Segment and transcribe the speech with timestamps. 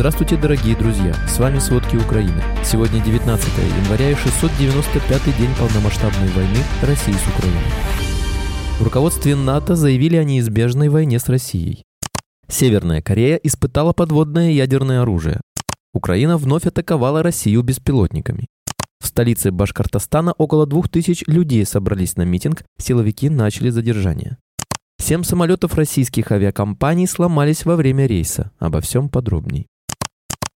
[0.00, 1.12] Здравствуйте, дорогие друзья!
[1.28, 2.42] С вами «Сводки Украины».
[2.64, 3.48] Сегодня 19
[3.82, 7.60] января и 695 день полномасштабной войны России с Украиной.
[8.78, 11.84] В руководстве НАТО заявили о неизбежной войне с Россией.
[12.48, 15.42] Северная Корея испытала подводное ядерное оружие.
[15.92, 18.46] Украина вновь атаковала Россию беспилотниками.
[19.00, 24.38] В столице Башкортостана около двух тысяч людей собрались на митинг, силовики начали задержание.
[24.98, 28.50] Семь самолетов российских авиакомпаний сломались во время рейса.
[28.58, 29.66] Обо всем подробней.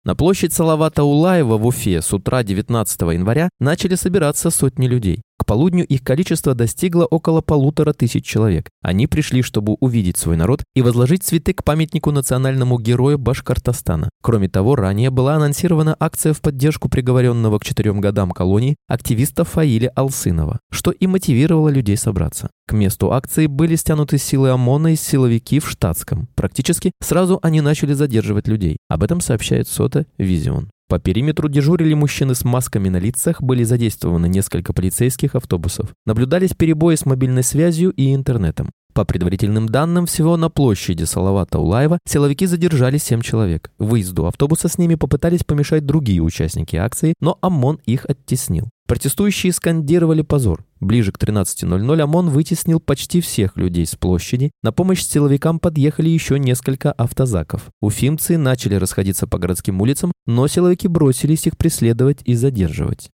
[0.03, 5.21] На площадь Салавата Улаева в Уфе с утра 19 января начали собираться сотни людей.
[5.51, 8.69] Полудню их количество достигло около полутора тысяч человек.
[8.81, 14.09] Они пришли, чтобы увидеть свой народ и возложить цветы к памятнику национальному герою Башкортостана.
[14.23, 19.89] Кроме того, ранее была анонсирована акция в поддержку приговоренного к четырем годам колонии активиста Фаиля
[19.89, 22.49] Алсынова, что и мотивировало людей собраться.
[22.65, 26.29] К месту акции были стянуты силы ОМОНа и силовики в штатском.
[26.33, 28.77] Практически сразу они начали задерживать людей.
[28.87, 30.69] Об этом сообщает Сота Визион.
[30.91, 35.93] По периметру дежурили мужчины с масками на лицах, были задействованы несколько полицейских автобусов.
[36.05, 38.71] Наблюдались перебои с мобильной связью и интернетом.
[38.93, 43.71] По предварительным данным, всего на площади Салавата Улаева силовики задержали 7 человек.
[43.79, 48.67] Выезду автобуса с ними попытались помешать другие участники акции, но ОМОН их оттеснил.
[48.91, 50.65] Протестующие скандировали позор.
[50.81, 54.51] Ближе к 13.00 ОМОН вытеснил почти всех людей с площади.
[54.63, 57.69] На помощь силовикам подъехали еще несколько автозаков.
[57.79, 63.09] Уфимцы начали расходиться по городским улицам, но силовики бросились их преследовать и задерживать.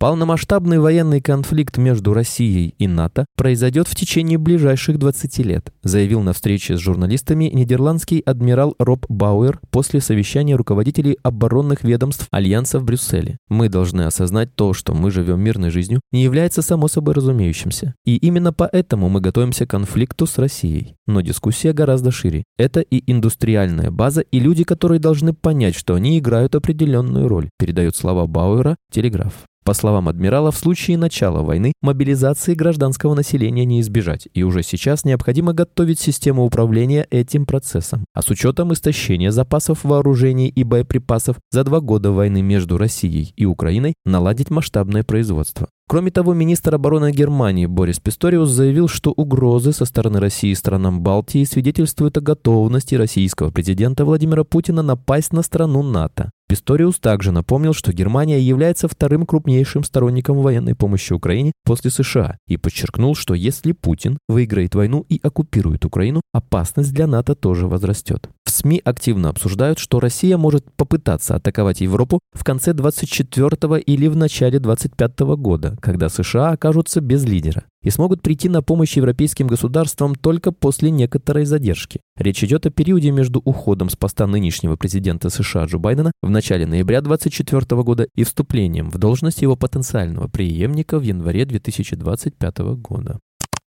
[0.00, 6.32] Полномасштабный военный конфликт между Россией и НАТО произойдет в течение ближайших 20 лет, заявил на
[6.32, 13.36] встрече с журналистами нидерландский адмирал Роб Бауэр после совещания руководителей оборонных ведомств Альянса в Брюсселе.
[13.50, 17.94] Мы должны осознать то, что мы живем мирной жизнью, не является само собой разумеющимся.
[18.06, 20.94] И именно поэтому мы готовимся к конфликту с Россией.
[21.06, 22.44] Но дискуссия гораздо шире.
[22.56, 27.96] Это и индустриальная база, и люди, которые должны понять, что они играют определенную роль, передают
[27.96, 29.44] слова Бауэра «Телеграф».
[29.64, 35.04] По словам адмирала, в случае начала войны мобилизации гражданского населения не избежать, и уже сейчас
[35.04, 38.06] необходимо готовить систему управления этим процессом.
[38.14, 43.44] А с учетом истощения запасов вооружений и боеприпасов за два года войны между Россией и
[43.44, 45.68] Украиной наладить масштабное производство.
[45.90, 51.44] Кроме того, министр обороны Германии Борис Писториус заявил, что угрозы со стороны России странам Балтии
[51.44, 56.30] свидетельствуют о готовности российского президента Владимира Путина напасть на страну НАТО.
[56.50, 62.56] Писториус также напомнил, что Германия является вторым крупнейшим сторонником военной помощи Украине после США и
[62.56, 68.28] подчеркнул, что если Путин выиграет войну и оккупирует Украину, опасность для НАТО тоже возрастет.
[68.44, 74.16] В СМИ активно обсуждают, что Россия может попытаться атаковать Европу в конце 24 или в
[74.16, 80.14] начале 25 года, когда США окажутся без лидера и смогут прийти на помощь европейским государствам
[80.14, 82.00] только после некоторой задержки.
[82.16, 86.66] Речь идет о периоде между уходом с поста нынешнего президента США Джо Байдена в начале
[86.66, 93.20] ноября 2024 года и вступлением в должность его потенциального преемника в январе 2025 года.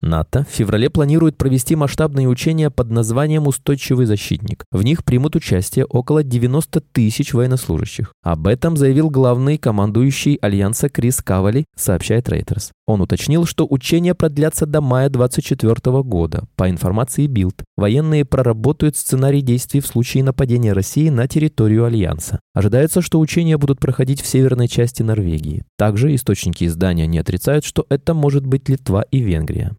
[0.02, 4.64] НАТО в феврале планирует провести масштабные учения под названием «Устойчивый защитник».
[4.72, 8.14] В них примут участие около 90 тысяч военнослужащих.
[8.22, 12.70] Об этом заявил главный командующий Альянса Крис Кавали, сообщает Reuters.
[12.86, 16.44] Он уточнил, что учения продлятся до мая 2024 года.
[16.56, 22.40] По информации Билд, военные проработают сценарий действий в случае нападения России на территорию Альянса.
[22.54, 25.64] Ожидается, что учения будут проходить в северной части Норвегии.
[25.76, 29.76] Также источники издания не отрицают, что это может быть Литва и Венгрия.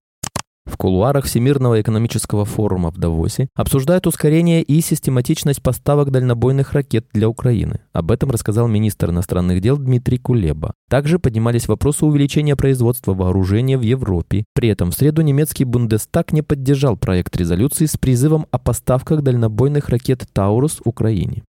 [0.66, 7.28] В кулуарах Всемирного экономического форума в Давосе обсуждают ускорение и систематичность поставок дальнобойных ракет для
[7.28, 7.82] Украины.
[7.94, 10.74] Об этом рассказал министр иностранных дел Дмитрий Кулеба.
[10.90, 14.46] Также поднимались вопросы увеличения производства вооружения в Европе.
[14.54, 19.90] При этом в среду немецкий Бундестаг не поддержал проект резолюции с призывом о поставках дальнобойных
[19.90, 21.44] ракет «Таурус» Украине.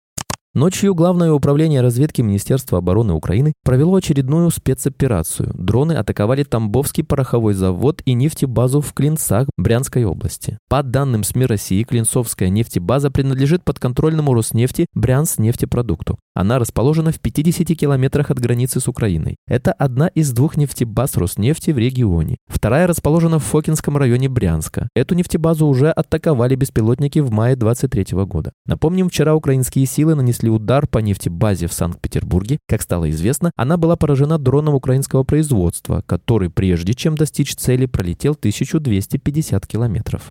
[0.59, 5.53] Ночью Главное управление разведки Министерства обороны Украины провело очередную спецоперацию.
[5.55, 10.59] Дроны атаковали Тамбовский пороховой завод и нефтебазу в Клинцах Брянской области.
[10.69, 16.19] По данным СМИ России, Клинцовская нефтебаза принадлежит подконтрольному Роснефти Брянс-нефтепродукту.
[16.39, 19.39] Она расположена в 50 километрах от границы с Украиной.
[19.49, 22.37] Это одна из двух нефтебаз Роснефти в регионе.
[22.47, 24.89] Вторая расположена в Фокинском районе Брянска.
[24.95, 28.53] Эту нефтебазу уже атаковали беспилотники в мае 23 года.
[28.67, 32.59] Напомним, вчера украинские силы нанесли удар по нефтебазе в Санкт-Петербурге.
[32.69, 38.35] Как стало известно, она была поражена дроном украинского производства, который прежде чем достичь цели пролетел
[38.35, 40.31] 1250 километров.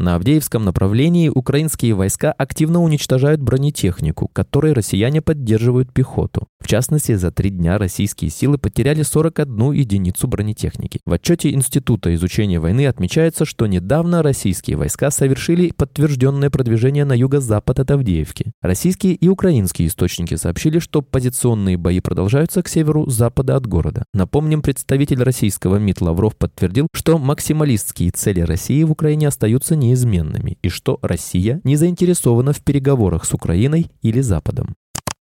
[0.00, 6.48] На Авдеевском направлении украинские войска активно уничтожают бронетехнику, которой россияне поддерживают пехоту.
[6.58, 11.00] В частности, за три дня российские силы потеряли 41 единицу бронетехники.
[11.04, 17.80] В отчете Института изучения войны отмечается, что недавно российские войска совершили подтвержденное продвижение на юго-запад
[17.80, 18.52] от Авдеевки.
[18.62, 24.04] Российские и украинские источники сообщили, что позиционные бои продолжаются к северу-запада от города.
[24.14, 30.68] Напомним, представитель российского МИД Лавров подтвердил, что максималистские цели России в Украине остаются неизменными и
[30.68, 34.74] что Россия не заинтересована в переговорах с Украиной или Западом.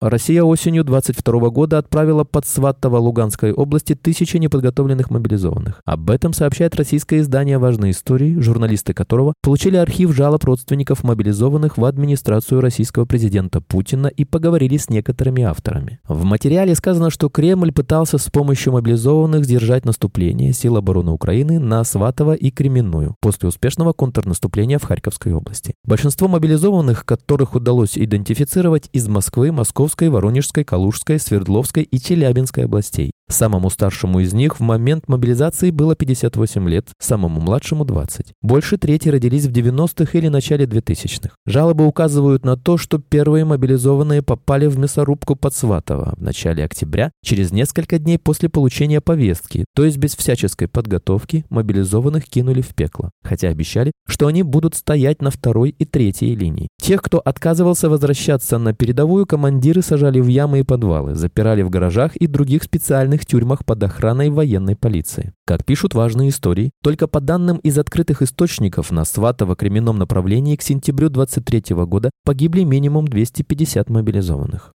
[0.02, 5.82] Россия осенью 22 года отправила под Сватово Луганской области тысячи неподготовленных мобилизованных.
[5.84, 11.84] Об этом сообщает российское издание «Важные истории», журналисты которого получили архив жалоб родственников мобилизованных в
[11.84, 16.00] администрацию российского президента Путина и поговорили с некоторыми авторами.
[16.08, 21.84] В материале сказано, что Кремль пытался с помощью мобилизованных сдержать наступление сил обороны Украины на
[21.84, 25.74] Сватово и Кременную после успешного контрнаступления в Харьковской области.
[25.84, 33.10] Большинство мобилизованных, которых удалось идентифицировать из Москвы, Московской, Московской, Воронежской, Калужской, Свердловской и Челябинской областей.
[33.30, 38.32] Самому старшему из них в момент мобилизации было 58 лет, самому младшему 20.
[38.42, 41.30] Больше трети родились в 90-х или начале 2000-х.
[41.46, 47.12] Жалобы указывают на то, что первые мобилизованные попали в мясорубку под Сватово в начале октября,
[47.22, 53.10] через несколько дней после получения повестки, то есть без всяческой подготовки мобилизованных кинули в пекло,
[53.22, 56.68] хотя обещали, что они будут стоять на второй и третьей линии.
[56.82, 62.16] Тех, кто отказывался возвращаться на передовую, командиры сажали в ямы и подвалы, запирали в гаражах
[62.16, 65.32] и других специальных военных тюрьмах под охраной военной полиции.
[65.46, 71.08] Как пишут важные истории, только по данным из открытых источников на Сватово-Кременном направлении к сентябрю
[71.08, 74.72] 23 года погибли минимум 250 мобилизованных.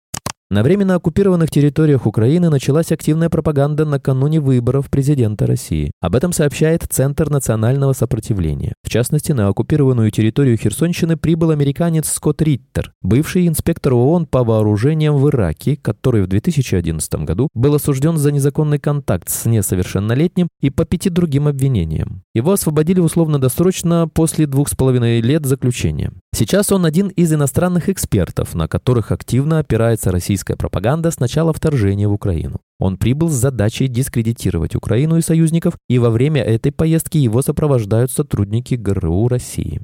[0.54, 5.90] На временно оккупированных территориях Украины началась активная пропаганда накануне выборов президента России.
[6.00, 8.74] Об этом сообщает Центр национального сопротивления.
[8.84, 15.16] В частности, на оккупированную территорию Херсонщины прибыл американец Скотт Риттер, бывший инспектор ООН по вооружениям
[15.16, 20.86] в Ираке, который в 2011 году был осужден за незаконный контакт с несовершеннолетним и по
[20.86, 22.22] пяти другим обвинениям.
[22.36, 26.12] Его освободили условно-досрочно после двух с половиной лет заключения.
[26.36, 32.08] Сейчас он один из иностранных экспертов, на которых активно опирается российская пропаганда с начала вторжения
[32.08, 32.60] в Украину.
[32.80, 38.12] Он прибыл с задачей дискредитировать Украину и союзников, и во время этой поездки его сопровождают
[38.12, 39.82] сотрудники ГРУ России.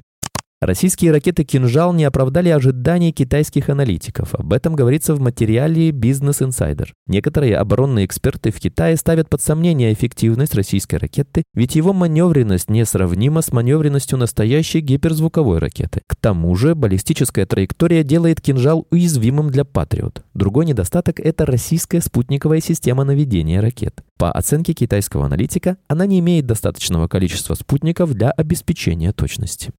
[0.62, 4.34] Российские ракеты «Кинжал» не оправдали ожиданий китайских аналитиков.
[4.34, 6.88] Об этом говорится в материале Business Insider.
[7.06, 13.40] Некоторые оборонные эксперты в Китае ставят под сомнение эффективность российской ракеты, ведь его маневренность несравнима
[13.40, 16.02] с маневренностью настоящей гиперзвуковой ракеты.
[16.06, 20.24] К тому же баллистическая траектория делает «Кинжал» уязвимым для «Патриот».
[20.34, 24.04] Другой недостаток– это российская спутниковая система наведения ракет.
[24.18, 29.70] По оценке китайского аналитика, она не имеет достаточного количества спутников для обеспечения точности.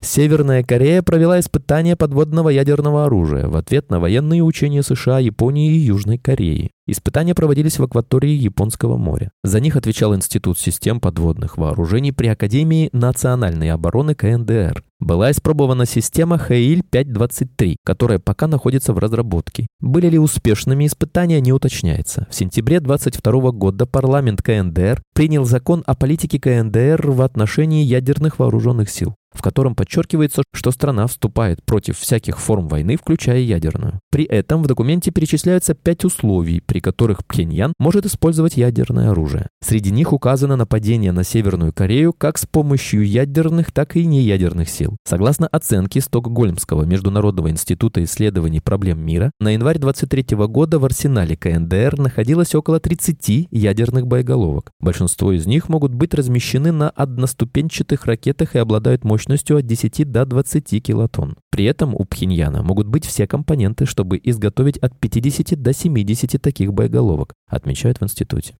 [0.00, 5.78] Северная Корея провела испытания подводного ядерного оружия в ответ на военные учения США, Японии и
[5.78, 6.70] Южной Кореи.
[6.86, 9.30] Испытания проводились в акватории Японского моря.
[9.42, 14.82] За них отвечал Институт систем подводных вооружений при Академии национальной обороны КНДР.
[15.00, 19.66] Была испробована система ХАИЛ-523, которая пока находится в разработке.
[19.80, 22.26] Были ли успешными испытания, не уточняется.
[22.30, 28.88] В сентябре 22 года парламент КНДР принял закон о политике КНДР в отношении ядерных вооруженных
[28.88, 34.00] сил в котором подчеркивается, что страна вступает против всяких форм войны, включая ядерную.
[34.10, 39.46] При этом в документе перечисляются пять условий, при которых Пхеньян может использовать ядерное оружие.
[39.62, 44.96] Среди них указано нападение на Северную Корею как с помощью ядерных, так и неядерных сил.
[45.04, 51.96] Согласно оценке Стокгольмского Международного института исследований проблем мира, на январь 23 года в арсенале КНДР
[51.98, 54.72] находилось около 30 ядерных боеголовок.
[54.80, 60.10] Большинство из них могут быть размещены на одноступенчатых ракетах и обладают мощностью мощностью от 10
[60.10, 61.36] до 20 килотонн.
[61.50, 66.72] При этом у Пхеньяна могут быть все компоненты, чтобы изготовить от 50 до 70 таких
[66.72, 68.56] боеголовок, отмечают в институте.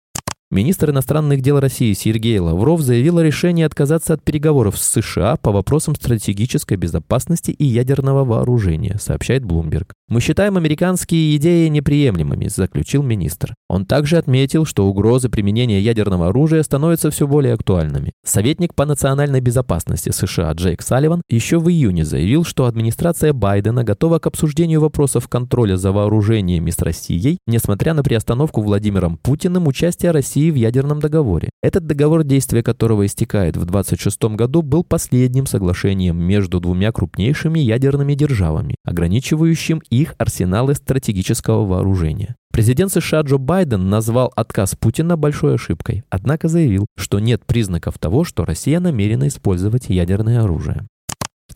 [0.50, 5.52] Министр иностранных дел России Сергей Лавров заявил о решении отказаться от переговоров с США по
[5.52, 9.90] вопросам стратегической безопасности и ядерного вооружения, сообщает Bloomberg.
[10.08, 13.54] «Мы считаем американские идеи неприемлемыми», заключил министр.
[13.68, 18.12] Он также отметил, что угрозы применения ядерного оружия становятся все более актуальными.
[18.24, 24.18] Советник по национальной безопасности США Джейк Салливан еще в июне заявил, что администрация Байдена готова
[24.18, 30.37] к обсуждению вопросов контроля за вооружениями с Россией, несмотря на приостановку Владимиром Путиным участия России
[30.38, 31.50] России в ядерном договоре.
[31.62, 38.14] Этот договор, действие которого истекает в 26 году, был последним соглашением между двумя крупнейшими ядерными
[38.14, 42.36] державами, ограничивающим их арсеналы стратегического вооружения.
[42.52, 48.24] Президент США Джо Байден назвал отказ Путина большой ошибкой, однако заявил, что нет признаков того,
[48.24, 50.86] что Россия намерена использовать ядерное оружие.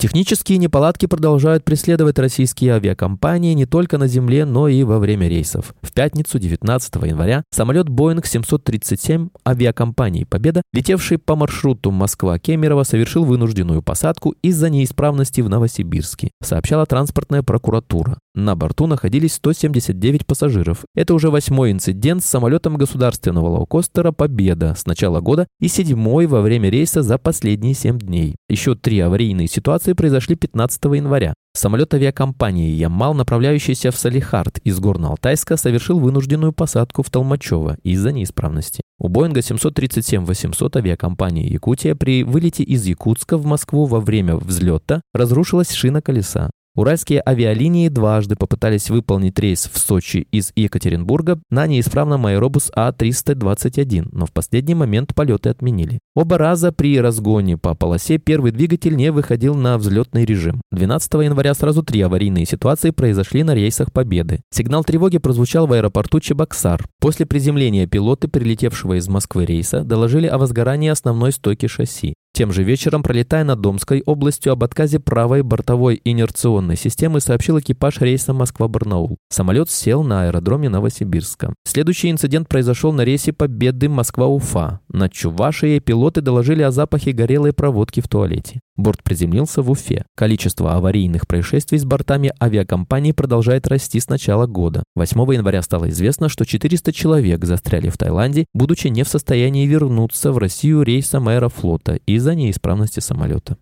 [0.03, 5.77] Технические неполадки продолжают преследовать российские авиакомпании не только на земле, но и во время рейсов.
[5.81, 13.81] В пятницу, 19 января, самолет Boeing 737 авиакомпании «Победа», летевший по маршруту Москва-Кемерово, совершил вынужденную
[13.81, 18.19] посадку из-за неисправности в Новосибирске, сообщала транспортная прокуратура.
[18.35, 20.87] На борту находились 179 пассажиров.
[20.95, 26.41] Это уже восьмой инцидент с самолетом государственного лоукостера «Победа» с начала года и седьмой во
[26.41, 28.37] время рейса за последние семь дней.
[28.49, 31.35] Еще три аварийные ситуации произошли 15 января.
[31.55, 38.81] Самолет авиакомпании «Ямал», направляющийся в Салихард из Горно-Алтайска, совершил вынужденную посадку в Толмачево из-за неисправности.
[38.99, 45.73] У Боинга 737-800 авиакомпании «Якутия» при вылете из Якутска в Москву во время взлета разрушилась
[45.73, 46.51] шина колеса.
[46.75, 54.25] Уральские авиалинии дважды попытались выполнить рейс в Сочи из Екатеринбурга на неисправном аэробус А-321, но
[54.25, 55.99] в последний момент полеты отменили.
[56.15, 60.63] Оба раза при разгоне по полосе первый двигатель не выходил на взлетный режим.
[60.71, 64.41] 12 января сразу три аварийные ситуации произошли на рейсах Победы.
[64.51, 66.87] Сигнал тревоги прозвучал в аэропорту Чебоксар.
[67.01, 72.15] После приземления пилоты, прилетевшего из Москвы рейса, доложили о возгорании основной стойки шасси.
[72.35, 78.01] Тем же вечером, пролетая над Домской областью, об отказе правой бортовой инерционной системы сообщил экипаж
[78.01, 79.19] рейса Москва-Барнаул.
[79.29, 81.53] Самолет сел на аэродроме Новосибирска.
[81.65, 84.81] Следующий инцидент произошел на рейсе Победы Москва-Уфа.
[84.89, 88.61] На Чувашии пилоты доложили о запахе горелой проводки в туалете.
[88.77, 90.07] Борт приземлился в Уфе.
[90.17, 94.83] Количество аварийных происшествий с бортами авиакомпании продолжает расти с начала года.
[94.95, 100.33] 8 января стало известно, что 400 человек застряли в Таиланде, будучи не в состоянии вернуться
[100.33, 103.59] в Россию рейсом аэрофлота из из-за неисправности самолета.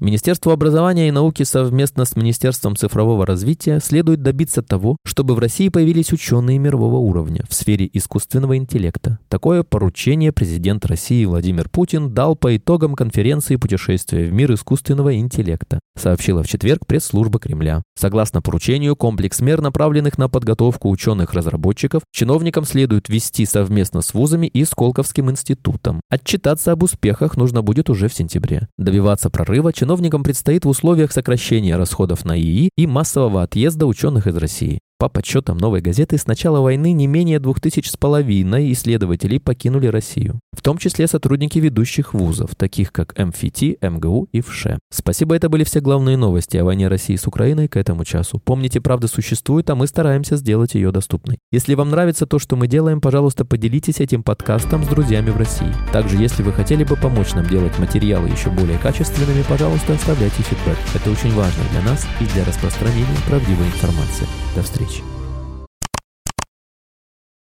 [0.00, 5.68] Министерству образования и науки совместно с Министерством цифрового развития следует добиться того, чтобы в России
[5.68, 9.20] появились ученые мирового уровня в сфере искусственного интеллекта.
[9.28, 15.78] Такое поручение президент России Владимир Путин дал по итогам конференции «Путешествие в мир искусственного интеллекта»,
[15.96, 17.84] сообщила в четверг пресс-служба Кремля.
[17.96, 24.64] Согласно поручению, комплекс мер, направленных на подготовку ученых-разработчиков, чиновникам следует вести совместно с вузами и
[24.64, 26.00] Сколковским институтом.
[26.10, 28.66] Отчитаться об успехах нужно будет уже в сентябре.
[28.76, 34.34] Добиваться прорыва чиновникам предстоит в условиях сокращения расходов на ИИ и массового отъезда ученых из
[34.34, 34.80] России.
[34.96, 39.88] По подсчетам «Новой газеты», с начала войны не менее двух тысяч с половиной исследователей покинули
[39.88, 44.78] Россию, в том числе сотрудники ведущих вузов, таких как МФТ, МГУ и ВШЭ.
[44.92, 48.40] Спасибо, это были все главные новости о войне России с Украиной к этому часу.
[48.44, 51.38] Помните, правда существует, а мы стараемся сделать ее доступной.
[51.50, 55.74] Если вам нравится то, что мы делаем, пожалуйста, поделитесь этим подкастом с друзьями в России.
[55.92, 60.78] Также, если вы хотели бы помочь нам делать материалы еще более качественными, пожалуйста, оставляйте фидбэк.
[60.94, 64.28] Это очень важно для нас и для распространения правдивой информации.
[64.54, 64.83] До встречи.
[64.84, 65.23] Петрович.